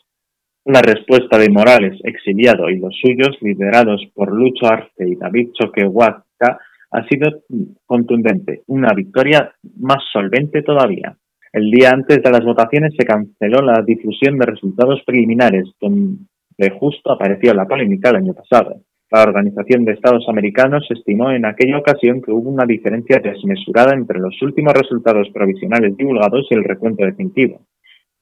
La 0.64 0.82
respuesta 0.82 1.38
de 1.38 1.50
Morales, 1.50 2.00
exiliado, 2.02 2.68
y 2.68 2.80
los 2.80 2.92
suyos, 3.00 3.38
liderados 3.40 4.04
por 4.12 4.32
Lucho 4.32 4.66
Arce 4.66 5.08
y 5.08 5.14
David 5.14 5.50
Choquehuaca, 5.52 6.58
ha 6.90 7.08
sido 7.08 7.44
contundente, 7.86 8.62
una 8.66 8.92
victoria 8.92 9.54
más 9.78 9.98
solvente 10.12 10.62
todavía. 10.62 11.16
El 11.52 11.70
día 11.70 11.90
antes 11.90 12.20
de 12.24 12.30
las 12.32 12.44
votaciones 12.44 12.92
se 12.98 13.06
canceló 13.06 13.62
la 13.62 13.84
difusión 13.86 14.36
de 14.36 14.46
resultados 14.46 15.00
preliminares, 15.06 15.66
donde 15.80 16.70
justo 16.76 17.12
apareció 17.12 17.54
la 17.54 17.66
polémica 17.66 18.10
el 18.10 18.16
año 18.16 18.34
pasado. 18.34 18.80
La 19.12 19.24
Organización 19.24 19.84
de 19.84 19.92
Estados 19.92 20.24
Americanos 20.26 20.86
estimó 20.88 21.30
en 21.32 21.44
aquella 21.44 21.76
ocasión 21.76 22.22
que 22.22 22.32
hubo 22.32 22.48
una 22.48 22.64
diferencia 22.64 23.20
desmesurada 23.22 23.94
entre 23.94 24.18
los 24.18 24.40
últimos 24.40 24.72
resultados 24.72 25.28
provisionales 25.34 25.94
divulgados 25.98 26.46
y 26.48 26.54
el 26.54 26.64
recuento 26.64 27.04
definitivo. 27.04 27.60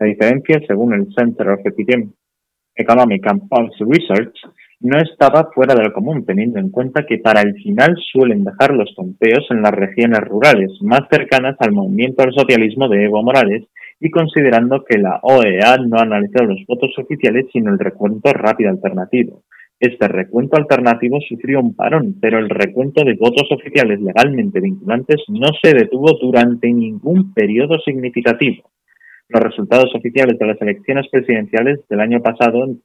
La 0.00 0.06
diferencia, 0.09 0.61
según 0.66 0.92
el 0.94 1.06
Center 1.16 1.50
of 1.50 1.61
Economic 2.75 3.25
and 3.28 3.49
Policy 3.49 3.85
Research, 3.85 4.35
no 4.80 4.99
estaba 4.99 5.52
fuera 5.54 5.76
de 5.76 5.85
lo 5.85 5.92
común, 5.92 6.26
teniendo 6.26 6.59
en 6.59 6.70
cuenta 6.70 7.06
que 7.06 7.18
para 7.18 7.42
el 7.42 7.54
final 7.62 7.94
suelen 8.12 8.42
dejar 8.42 8.75
los 8.75 8.92
conteos 8.97 9.47
en 9.50 9.62
las 9.62 9.73
regiones 9.73 10.23
rurales 10.23 10.73
más 10.80 11.02
cercanas 11.09 11.54
al 11.61 11.70
movimiento 11.70 12.25
al 12.25 12.35
socialismo 12.35 12.88
de 12.88 13.04
Evo 13.04 13.23
Morales 13.23 13.62
y 14.00 14.11
considerando 14.11 14.82
que 14.85 14.99
la 14.99 15.20
OEA 15.23 15.76
no 15.87 15.99
ha 15.99 16.02
analizado 16.02 16.47
los 16.47 16.66
votos 16.66 16.90
oficiales 16.99 17.47
sino 17.52 17.70
el 17.70 17.78
recuento 17.78 18.32
rápido 18.32 18.70
alternativo. 18.70 19.44
Este 19.80 20.08
recuento 20.08 20.58
alternativo 20.58 21.18
sufrió 21.26 21.58
un 21.58 21.75
parón, 21.75 22.16
pero 22.20 22.38
el 22.38 22.50
recuento 22.50 23.02
de 23.02 23.14
votos 23.14 23.49
oficiales 23.50 23.99
legalmente 24.02 24.60
vinculantes 24.60 25.22
no 25.28 25.49
se 25.62 25.72
detuvo 25.72 26.18
durante 26.20 26.70
ningún 26.70 27.32
periodo 27.32 27.80
significativo. 27.80 28.70
Los 29.28 29.42
resultados 29.42 29.94
oficiales 29.94 30.38
de 30.38 30.46
las 30.46 30.60
elecciones 30.60 31.08
presidenciales 31.10 31.80
del 31.88 32.00
año 32.00 32.20
pasado 32.20 32.76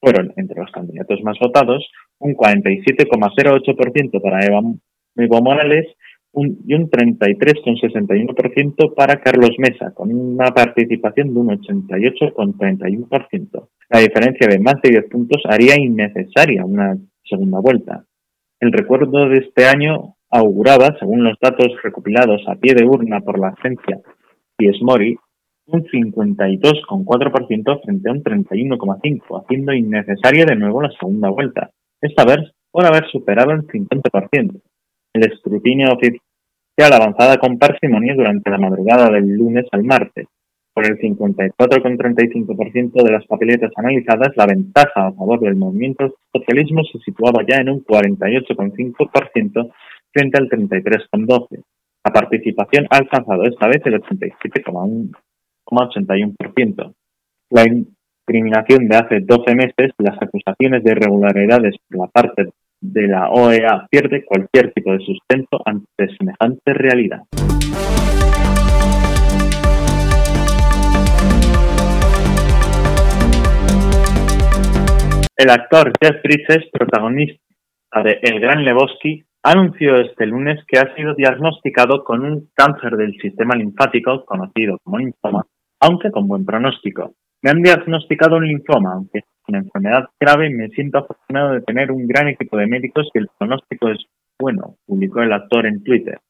fueron, 0.00 0.34
entre 0.36 0.60
los 0.60 0.70
candidatos 0.70 1.22
más 1.22 1.38
votados, 1.40 1.90
un 2.18 2.34
47,08% 2.34 4.20
para 4.20 4.44
Evo 4.44 5.42
Morales 5.42 5.86
y 6.34 6.74
un 6.74 6.90
33,61% 6.90 8.94
para 8.94 9.20
Carlos 9.20 9.52
Mesa, 9.58 9.92
con 9.94 10.12
una 10.12 10.52
participación 10.52 11.34
de 11.34 11.40
un 11.40 11.48
88,31%. 11.48 13.68
La 13.88 14.00
diferencia 14.00 14.48
de 14.48 14.58
más 14.58 14.74
de 14.82 14.90
10 14.90 15.08
puntos 15.10 15.42
haría 15.48 15.76
innecesaria 15.76 16.64
una 16.64 16.98
segunda 17.24 17.60
vuelta. 17.60 18.04
El 18.60 18.72
recuerdo 18.72 19.28
de 19.28 19.38
este 19.38 19.66
año 19.66 20.16
auguraba, 20.30 20.96
según 20.98 21.22
los 21.24 21.38
datos 21.40 21.68
recopilados 21.82 22.42
a 22.48 22.56
pie 22.56 22.74
de 22.74 22.84
urna 22.84 23.20
por 23.20 23.38
la 23.38 23.48
agencia 23.48 23.98
Mori, 24.82 25.16
un 25.66 25.84
52,4% 25.84 27.82
frente 27.82 28.08
a 28.08 28.12
un 28.12 28.22
31,5%, 28.22 29.42
haciendo 29.42 29.72
innecesaria 29.72 30.44
de 30.44 30.56
nuevo 30.56 30.82
la 30.82 30.90
segunda 30.98 31.30
vuelta, 31.30 31.70
esta 32.00 32.24
vez 32.24 32.38
por 32.70 32.86
haber 32.86 33.08
superado 33.10 33.50
el 33.52 33.66
50%. 33.66 34.60
El 35.12 35.30
escrutinio 35.30 35.92
oficial 35.92 36.92
avanzada 36.92 37.38
con 37.38 37.58
parsimonia 37.58 38.14
durante 38.14 38.50
la 38.50 38.58
madrugada 38.58 39.10
del 39.10 39.36
lunes 39.36 39.66
al 39.72 39.82
martes. 39.84 40.26
Por 40.72 40.86
el 40.86 40.98
54,35% 40.98 43.02
de 43.02 43.10
las 43.10 43.26
papeletas 43.26 43.72
analizadas, 43.76 44.36
la 44.36 44.46
ventaja 44.46 45.08
a 45.08 45.12
favor 45.12 45.40
del 45.40 45.56
movimiento 45.56 46.14
socialismo 46.32 46.84
se 46.84 47.00
situaba 47.00 47.44
ya 47.48 47.56
en 47.56 47.70
un 47.70 47.84
48,5% 47.84 49.72
frente 50.12 50.38
al 50.38 50.48
33,12%. 50.48 51.64
La 52.04 52.12
participación 52.12 52.86
ha 52.90 52.98
alcanzado 52.98 53.42
esta 53.44 53.66
vez 53.66 53.82
el 53.86 54.00
87,1%. 54.00 55.16
81%. 55.70 56.94
La 57.50 57.64
incriminación 57.66 58.88
de 58.88 58.96
hace 58.96 59.20
12 59.20 59.54
meses, 59.54 59.92
las 59.98 60.20
acusaciones 60.20 60.82
de 60.84 60.92
irregularidades 60.92 61.76
por 61.88 61.98
la 61.98 62.06
parte 62.06 62.48
de 62.80 63.08
la 63.08 63.30
OEA 63.30 63.86
pierde 63.90 64.24
cualquier 64.24 64.72
tipo 64.72 64.92
de 64.92 64.98
sustento 64.98 65.60
ante 65.64 66.16
semejante 66.16 66.74
realidad. 66.74 67.22
El 75.36 75.50
actor 75.50 75.92
Jeff 76.02 76.22
Bridges, 76.22 76.68
protagonista 76.72 77.42
de 78.02 78.18
El 78.22 78.40
Gran 78.40 78.64
Lebowski, 78.64 79.24
anunció 79.42 80.00
este 80.00 80.26
lunes 80.26 80.60
que 80.66 80.78
ha 80.78 80.94
sido 80.96 81.14
diagnosticado 81.14 82.02
con 82.04 82.24
un 82.24 82.48
cáncer 82.54 82.96
del 82.96 83.12
sistema 83.20 83.54
linfático 83.54 84.24
conocido 84.24 84.78
como 84.82 84.98
linfoma 84.98 85.46
aunque 85.80 86.10
con 86.10 86.26
buen 86.26 86.44
pronóstico. 86.44 87.14
Me 87.42 87.50
han 87.50 87.62
diagnosticado 87.62 88.36
un 88.36 88.46
linfoma, 88.46 88.94
aunque 88.94 89.20
una 89.48 89.58
enfermedad 89.58 90.08
grave 90.20 90.50
me 90.50 90.68
siento 90.68 90.98
afortunado 90.98 91.52
de 91.52 91.62
tener 91.62 91.90
un 91.90 92.06
gran 92.06 92.28
equipo 92.28 92.56
de 92.56 92.66
médicos 92.66 93.08
y 93.14 93.18
el 93.18 93.28
pronóstico 93.38 93.88
es 93.88 93.98
bueno, 94.38 94.76
publicó 94.86 95.22
el 95.22 95.32
actor 95.32 95.66
en 95.66 95.82
Twitter. 95.82 96.20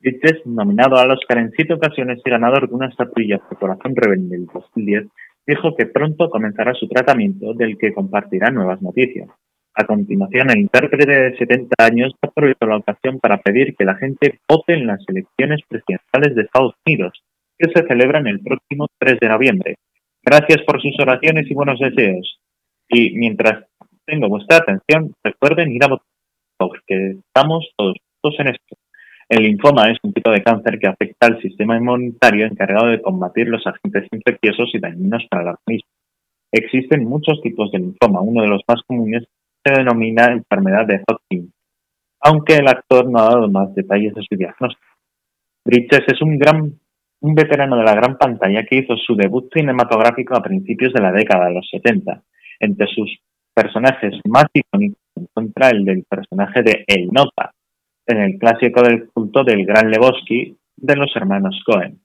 Bridges, 0.00 0.46
nominado 0.46 0.96
al 0.96 1.10
Oscar 1.10 1.38
en 1.38 1.50
siete 1.50 1.74
ocasiones 1.74 2.20
y 2.24 2.30
ganador 2.30 2.68
de 2.68 2.74
una 2.74 2.88
estatuilla 2.88 3.38
por 3.38 3.58
Corazón 3.58 3.94
Rebelde 3.94 4.38
del 4.38 4.46
2010, 4.46 5.08
dijo 5.46 5.76
que 5.76 5.86
pronto 5.86 6.30
comenzará 6.30 6.72
su 6.72 6.88
tratamiento 6.88 7.52
del 7.52 7.76
que 7.76 7.92
compartirá 7.92 8.50
nuevas 8.50 8.80
noticias. 8.80 9.28
A 9.74 9.84
continuación, 9.84 10.50
el 10.50 10.60
intérprete 10.60 11.06
de 11.06 11.36
70 11.36 11.74
años 11.84 12.12
aprovechó 12.22 12.66
la 12.66 12.78
ocasión 12.78 13.20
para 13.20 13.38
pedir 13.38 13.76
que 13.76 13.84
la 13.84 13.96
gente 13.96 14.40
vote 14.48 14.74
en 14.74 14.86
las 14.86 15.00
elecciones 15.06 15.60
presidenciales 15.68 16.34
de 16.34 16.42
Estados 16.42 16.74
Unidos, 16.86 17.12
que 17.58 17.70
se 17.70 17.86
celebran 17.86 18.26
el 18.26 18.40
próximo 18.40 18.88
3 18.98 19.20
de 19.20 19.28
noviembre. 19.28 19.76
Gracias 20.22 20.62
por 20.66 20.80
sus 20.80 20.98
oraciones 20.98 21.50
y 21.50 21.54
buenos 21.54 21.78
deseos. 21.78 22.39
Y 22.90 23.16
mientras 23.16 23.66
tengo 24.04 24.28
vuestra 24.28 24.58
atención, 24.58 25.14
recuerden 25.22 25.70
ir 25.70 25.84
a 25.84 25.88
votar, 25.88 26.06
porque 26.58 27.16
estamos 27.24 27.66
todos 27.76 28.40
en 28.40 28.48
esto. 28.48 28.76
El 29.28 29.44
linfoma 29.44 29.88
es 29.90 29.98
un 30.02 30.12
tipo 30.12 30.30
de 30.32 30.42
cáncer 30.42 30.80
que 30.80 30.88
afecta 30.88 31.28
al 31.28 31.40
sistema 31.40 31.76
inmunitario 31.76 32.46
encargado 32.46 32.88
de 32.88 33.00
combatir 33.00 33.46
los 33.46 33.64
agentes 33.64 34.08
infecciosos 34.10 34.70
y 34.74 34.80
dañinos 34.80 35.24
para 35.30 35.42
el 35.42 35.48
organismo. 35.50 35.88
Existen 36.50 37.04
muchos 37.04 37.40
tipos 37.40 37.70
de 37.70 37.78
linfoma. 37.78 38.20
Uno 38.20 38.42
de 38.42 38.48
los 38.48 38.62
más 38.66 38.82
comunes 38.82 39.22
se 39.64 39.72
denomina 39.72 40.32
enfermedad 40.32 40.84
de 40.86 41.00
Hodgkin, 41.06 41.52
aunque 42.20 42.56
el 42.56 42.66
actor 42.66 43.08
no 43.08 43.20
ha 43.20 43.30
dado 43.30 43.48
más 43.48 43.72
detalles 43.74 44.14
de 44.14 44.22
su 44.28 44.36
diagnóstico. 44.36 44.82
Bridges 45.64 46.04
es 46.08 46.20
un 46.22 46.36
gran 46.36 46.80
un 47.22 47.34
veterano 47.34 47.76
de 47.76 47.84
la 47.84 47.94
gran 47.94 48.16
pantalla 48.16 48.64
que 48.64 48.76
hizo 48.76 48.96
su 48.96 49.14
debut 49.14 49.52
cinematográfico 49.52 50.34
a 50.34 50.42
principios 50.42 50.92
de 50.92 51.02
la 51.02 51.12
década 51.12 51.46
de 51.46 51.54
los 51.54 51.68
70. 51.70 52.22
Entre 52.60 52.86
sus 52.88 53.18
personajes 53.54 54.20
más 54.28 54.44
icónicos 54.52 55.00
se 55.14 55.22
encuentra 55.22 55.70
el 55.70 55.84
del 55.86 56.04
personaje 56.04 56.62
de 56.62 56.84
El 56.86 57.08
Nota, 57.08 57.52
en 58.06 58.18
el 58.18 58.38
clásico 58.38 58.82
del 58.82 59.08
culto 59.08 59.42
del 59.42 59.64
Gran 59.64 59.90
Lebowski 59.90 60.56
de 60.76 60.96
los 60.96 61.10
hermanos 61.16 61.58
Cohen. 61.64 61.98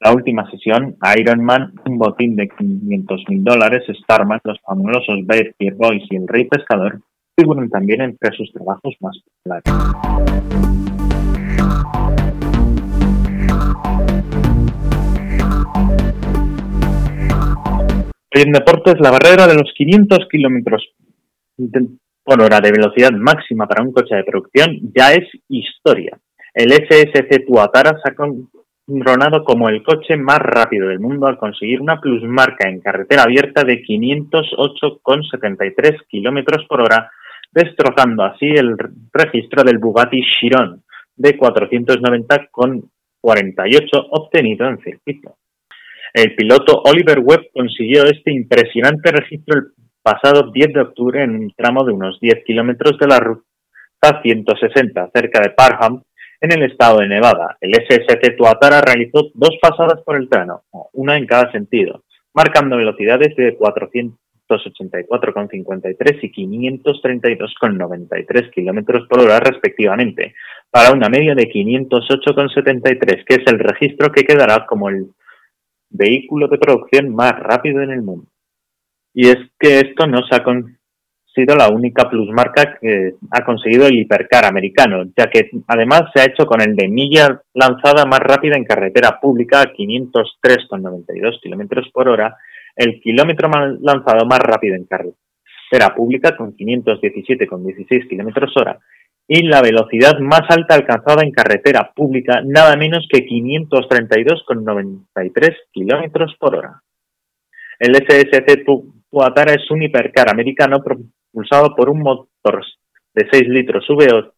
La 0.00 0.12
última 0.12 0.48
sesión, 0.50 0.96
Iron 1.18 1.42
Man, 1.42 1.72
un 1.86 1.98
botín 1.98 2.36
de 2.36 2.48
500 2.48 3.24
mil 3.28 3.42
dólares, 3.42 3.84
Starman, 4.02 4.40
los 4.44 4.60
famosos 4.60 5.26
Bear 5.26 5.74
Boys 5.74 6.04
y 6.10 6.16
El 6.16 6.28
Rey 6.28 6.44
Pescador 6.44 7.00
figuran 7.34 7.70
también 7.70 8.02
entre 8.02 8.36
sus 8.36 8.52
trabajos 8.52 8.94
más 9.00 9.18
populares. 9.42 10.68
En 18.42 18.52
deportes, 18.52 19.00
la 19.00 19.10
barrera 19.10 19.46
de 19.46 19.54
los 19.54 19.72
500 19.74 20.28
kilómetros 20.30 20.86
por 22.22 22.42
hora 22.42 22.60
de 22.60 22.72
velocidad 22.72 23.12
máxima 23.12 23.66
para 23.66 23.82
un 23.82 23.92
coche 23.92 24.14
de 24.14 24.24
producción 24.24 24.78
ya 24.94 25.14
es 25.14 25.26
historia. 25.48 26.18
El 26.52 26.70
SSC 26.72 27.46
Tuatara 27.46 27.98
se 28.02 28.10
ha 28.10 28.14
coronado 28.14 29.44
como 29.44 29.70
el 29.70 29.82
coche 29.82 30.16
más 30.16 30.38
rápido 30.38 30.88
del 30.88 31.00
mundo 31.00 31.26
al 31.26 31.38
conseguir 31.38 31.80
una 31.80 31.98
plusmarca 32.00 32.68
en 32.68 32.80
carretera 32.80 33.22
abierta 33.22 33.64
de 33.64 33.82
508,73 33.82 36.06
kilómetros 36.06 36.66
por 36.68 36.82
hora, 36.82 37.10
destrozando 37.50 38.24
así 38.24 38.46
el 38.46 38.76
registro 39.10 39.64
del 39.64 39.78
Bugatti 39.78 40.20
Chiron 40.20 40.84
de 41.16 41.38
490,48 41.38 44.06
obtenido 44.10 44.68
en 44.68 44.78
circuito. 44.80 45.37
El 46.14 46.34
piloto 46.34 46.80
Oliver 46.84 47.18
Webb 47.20 47.50
consiguió 47.52 48.04
este 48.04 48.32
impresionante 48.32 49.12
registro 49.12 49.58
el 49.58 49.66
pasado 50.02 50.50
10 50.50 50.72
de 50.72 50.80
octubre 50.80 51.22
en 51.22 51.36
un 51.36 51.52
tramo 51.54 51.84
de 51.84 51.92
unos 51.92 52.18
10 52.20 52.44
kilómetros 52.46 52.98
de 52.98 53.06
la 53.06 53.20
ruta 53.20 53.44
160 54.22 55.10
cerca 55.12 55.40
de 55.40 55.50
Parham 55.50 56.02
En 56.40 56.52
el 56.52 56.62
estado 56.70 57.00
de 57.00 57.08
Nevada, 57.08 57.58
el 57.60 57.74
SSC 57.74 58.36
Tuatara 58.36 58.80
realizó 58.80 59.28
dos 59.34 59.58
pasadas 59.60 60.00
por 60.04 60.14
el 60.16 60.28
trano, 60.28 60.62
una 60.92 61.16
en 61.16 61.26
cada 61.26 61.50
sentido, 61.50 62.04
marcando 62.32 62.76
velocidades 62.76 63.34
de 63.34 63.58
484,53 63.58 66.18
y 66.22 66.32
532,93 66.32 68.50
km 68.54 69.08
por 69.08 69.20
hora 69.20 69.40
respectivamente, 69.40 70.36
para 70.70 70.92
una 70.92 71.08
media 71.08 71.34
de 71.34 71.50
508,73, 71.50 73.24
que 73.26 73.34
es 73.34 73.42
el 73.46 73.58
registro 73.58 74.12
que 74.12 74.22
quedará 74.22 74.64
como 74.64 74.90
el 74.90 75.08
vehículo 75.90 76.48
de 76.48 76.58
producción 76.58 77.14
más 77.14 77.32
rápido 77.38 77.82
en 77.82 77.90
el 77.90 78.02
mundo. 78.02 78.26
Y 79.14 79.28
es 79.28 79.38
que 79.58 79.80
esto 79.80 80.06
no 80.06 80.22
se 80.26 80.36
ha 80.36 80.44
sido 81.34 81.56
la 81.56 81.68
única 81.68 82.08
plusmarca 82.08 82.78
que 82.80 83.14
ha 83.30 83.44
conseguido 83.44 83.86
el 83.86 83.98
hipercar 83.98 84.44
americano, 84.44 85.04
ya 85.16 85.28
que 85.30 85.50
además 85.66 86.04
se 86.14 86.20
ha 86.20 86.24
hecho 86.26 86.46
con 86.46 86.60
el 86.60 86.74
de 86.74 86.88
milla 86.88 87.40
lanzada 87.54 88.04
más 88.04 88.20
rápida 88.20 88.56
en 88.56 88.64
carretera 88.64 89.18
pública 89.20 89.62
a 89.62 89.72
503,92 89.72 91.40
km 91.42 91.92
por 91.92 92.08
hora, 92.08 92.36
el 92.76 93.00
kilómetro 93.00 93.48
lanzado 93.80 94.26
más 94.26 94.38
rápido 94.40 94.76
en 94.76 94.84
carretera 94.84 95.94
pública 95.94 96.36
con 96.36 96.56
517,16 96.56 98.08
km 98.08 98.50
hora 98.56 98.78
y 99.30 99.42
la 99.42 99.60
velocidad 99.60 100.18
más 100.20 100.40
alta 100.48 100.74
alcanzada 100.74 101.22
en 101.22 101.30
carretera 101.30 101.92
pública 101.94 102.40
nada 102.44 102.76
menos 102.76 103.06
que 103.12 103.26
532,93 103.26 105.54
km 105.72 106.34
por 106.38 106.56
hora. 106.56 106.82
El 107.78 107.94
SSC 107.94 108.64
Tuatara 109.10 109.52
es 109.52 109.70
un 109.70 109.82
hipercar 109.82 110.30
americano 110.30 110.82
propulsado 110.82 111.76
por 111.76 111.90
un 111.90 112.00
motor 112.00 112.64
de 113.14 113.28
6 113.30 113.48
litros 113.48 113.86
V8 113.86 114.32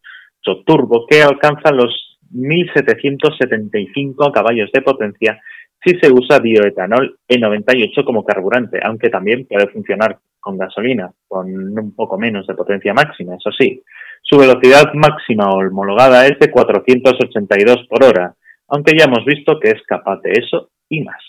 turbo 0.65 1.05
que 1.07 1.21
alcanza 1.21 1.71
los 1.71 2.19
1.775 2.33 4.29
caballos 4.31 4.69
de 4.73 4.81
potencia 4.81 5.39
si 5.83 5.97
se 5.99 6.11
usa 6.11 6.39
bioetanol 6.39 7.17
E98 7.27 8.05
como 8.05 8.23
carburante, 8.23 8.79
aunque 8.83 9.09
también 9.09 9.47
puede 9.47 9.67
funcionar 9.69 10.19
con 10.39 10.55
gasolina, 10.57 11.11
con 11.27 11.47
un 11.47 11.95
poco 11.95 12.19
menos 12.19 12.45
de 12.45 12.53
potencia 12.53 12.93
máxima, 12.93 13.35
eso 13.35 13.51
sí. 13.51 13.81
Su 14.21 14.37
velocidad 14.37 14.93
máxima 14.93 15.49
homologada 15.49 16.25
es 16.25 16.39
de 16.39 16.49
482 16.49 17.87
por 17.89 18.03
hora, 18.03 18.35
aunque 18.67 18.97
ya 18.97 19.05
hemos 19.05 19.25
visto 19.25 19.59
que 19.59 19.69
es 19.69 19.81
capaz 19.87 20.21
de 20.21 20.31
eso 20.31 20.69
y 20.89 21.03
más. 21.03 21.21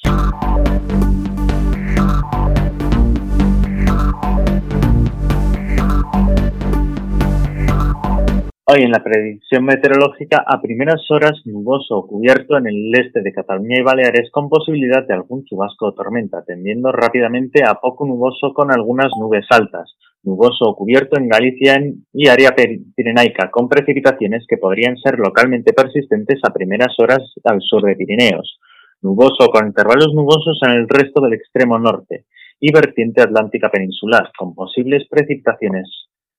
Hoy 8.64 8.82
en 8.84 8.92
la 8.92 9.02
predicción 9.02 9.64
meteorológica 9.64 10.44
a 10.46 10.62
primeras 10.62 11.02
horas 11.10 11.32
nuboso 11.44 11.96
o 11.96 12.06
cubierto 12.06 12.56
en 12.56 12.68
el 12.68 12.92
este 12.94 13.20
de 13.20 13.32
Cataluña 13.32 13.78
y 13.78 13.82
Baleares 13.82 14.30
con 14.30 14.48
posibilidad 14.48 15.06
de 15.06 15.12
algún 15.12 15.44
chubasco 15.44 15.86
o 15.86 15.94
tormenta, 15.94 16.44
tendiendo 16.44 16.92
rápidamente 16.92 17.64
a 17.64 17.74
poco 17.74 18.06
nuboso 18.06 18.54
con 18.54 18.72
algunas 18.72 19.10
nubes 19.18 19.44
altas, 19.50 19.94
nuboso 20.22 20.64
o 20.66 20.76
cubierto 20.76 21.18
en 21.18 21.28
Galicia 21.28 21.82
y 22.12 22.28
área 22.28 22.54
pirenaica 22.94 23.50
con 23.50 23.68
precipitaciones 23.68 24.44
que 24.48 24.56
podrían 24.56 24.96
ser 24.96 25.18
localmente 25.18 25.72
persistentes 25.72 26.40
a 26.44 26.52
primeras 26.52 26.94
horas 26.98 27.20
al 27.44 27.60
sur 27.60 27.82
de 27.82 27.96
Pirineos, 27.96 28.58
nuboso 29.00 29.48
con 29.52 29.66
intervalos 29.66 30.14
nubosos 30.14 30.58
en 30.62 30.72
el 30.72 30.88
resto 30.88 31.20
del 31.20 31.34
extremo 31.34 31.78
norte 31.78 32.26
y 32.60 32.72
vertiente 32.72 33.22
atlántica 33.22 33.70
peninsular 33.70 34.30
con 34.38 34.54
posibles 34.54 35.06
precipitaciones 35.08 35.88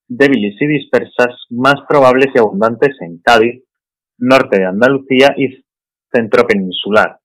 débiles 0.08 0.56
y 0.62 0.68
dispersas, 0.68 1.36
más 1.50 1.76
probables 1.88 2.28
y 2.34 2.40
abundantes 2.40 2.96
en 3.02 3.20
Cádiz, 3.20 3.64
norte 4.18 4.60
de 4.60 4.66
Andalucía 4.66 5.34
y 5.38 5.64
centro 6.12 6.46
peninsular. 6.46 7.20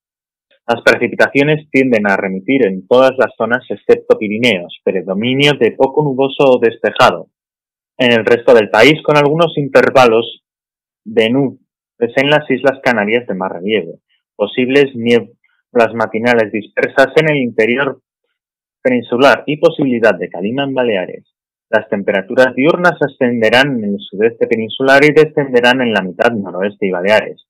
Las 0.69 0.83
precipitaciones 0.83 1.67
tienden 1.71 2.07
a 2.07 2.15
remitir 2.15 2.63
en 2.67 2.87
todas 2.87 3.13
las 3.17 3.33
zonas 3.35 3.65
excepto 3.69 4.19
Pirineos, 4.19 4.79
predominio 4.83 5.53
de 5.59 5.71
poco 5.71 6.03
nuboso 6.03 6.43
o 6.43 6.59
despejado. 6.59 7.29
En 7.97 8.11
el 8.11 8.23
resto 8.23 8.53
del 8.53 8.69
país, 8.69 9.01
con 9.01 9.17
algunos 9.17 9.57
intervalos 9.57 10.43
de 11.03 11.31
nubes 11.31 11.57
en 12.17 12.29
las 12.29 12.47
Islas 12.51 12.79
Canarias 12.83 13.25
de 13.25 13.33
más 13.33 13.51
relieve, 13.51 13.95
posibles 14.35 14.95
nieblas 14.95 15.95
matinales 15.95 16.51
dispersas 16.51 17.13
en 17.15 17.31
el 17.31 17.37
interior 17.37 18.03
peninsular 18.83 19.45
y 19.47 19.57
posibilidad 19.57 20.13
de 20.19 20.29
calima 20.29 20.65
en 20.65 20.75
Baleares. 20.75 21.25
Las 21.71 21.89
temperaturas 21.89 22.53
diurnas 22.53 22.93
ascenderán 23.01 23.83
en 23.83 23.95
el 23.95 23.99
sudeste 23.99 24.45
peninsular 24.45 25.03
y 25.03 25.13
descenderán 25.13 25.81
en 25.81 25.93
la 25.93 26.03
mitad 26.03 26.31
noroeste 26.31 26.85
y 26.85 26.91
Baleares. 26.91 27.48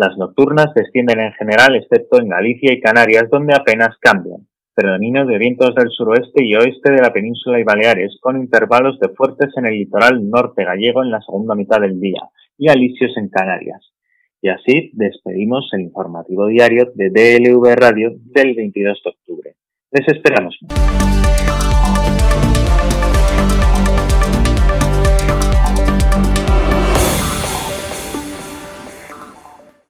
Las 0.00 0.16
nocturnas 0.16 0.72
descienden 0.74 1.20
en 1.20 1.32
general, 1.32 1.76
excepto 1.76 2.22
en 2.22 2.30
Galicia 2.30 2.72
y 2.72 2.80
Canarias, 2.80 3.28
donde 3.30 3.52
apenas 3.54 3.98
cambian. 4.00 4.48
Predominio 4.74 5.26
de 5.26 5.36
vientos 5.36 5.74
del 5.74 5.90
suroeste 5.90 6.42
y 6.42 6.54
oeste 6.54 6.90
de 6.90 7.02
la 7.02 7.12
península 7.12 7.60
y 7.60 7.64
Baleares, 7.64 8.16
con 8.18 8.40
intervalos 8.40 8.98
de 8.98 9.10
fuertes 9.10 9.52
en 9.58 9.66
el 9.66 9.74
litoral 9.74 10.26
norte 10.26 10.64
gallego 10.64 11.04
en 11.04 11.10
la 11.10 11.20
segunda 11.20 11.54
mitad 11.54 11.82
del 11.82 12.00
día 12.00 12.22
y 12.56 12.70
alisios 12.70 13.14
en 13.18 13.28
Canarias. 13.28 13.92
Y 14.40 14.48
así 14.48 14.90
despedimos 14.94 15.68
el 15.74 15.82
informativo 15.82 16.46
diario 16.46 16.90
de 16.94 17.10
DLV 17.10 17.74
Radio 17.74 18.12
del 18.16 18.54
22 18.54 19.02
de 19.04 19.10
octubre. 19.10 19.54
Les 19.90 20.08
esperamos. 20.08 20.58